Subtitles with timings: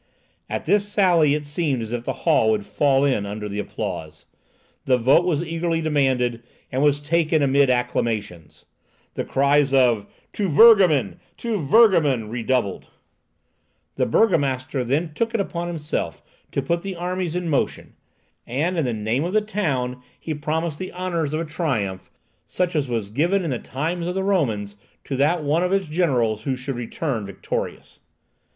[0.49, 4.25] At this sally it seemed as if the hall would fall in under the applause.
[4.85, 8.65] The vote was eagerly demanded, and was taken amid acclamations.
[9.13, 11.19] The cries of "To Virgamen!
[11.37, 12.87] to Virgamen!" redoubled.
[12.87, 12.87] "To Virgamen!
[12.87, 12.87] to Virgamen!"
[13.93, 17.93] The burgomaster then took it upon himself to put the armies in motion,
[18.47, 22.09] and in the name of the town he promised the honours of a triumph,
[22.47, 25.85] such as was given in the times of the Romans to that one of its
[25.87, 27.99] generals who should return victorious.